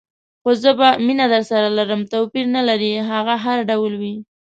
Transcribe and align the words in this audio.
خو 0.41 0.49
زه 0.63 0.71
به 0.79 0.89
مینه 1.05 1.25
درسره 1.33 1.67
لرم، 1.77 2.01
توپیر 2.11 2.45
نه 2.55 2.61
لري 2.69 2.91
هغه 3.11 3.35
هر 3.45 3.57
ډول 3.69 3.93
وي. 4.01 4.15